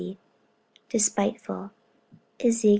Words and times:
80. 0.01 0.17
Despiteful, 0.89 1.71
Ezek. 2.37 2.69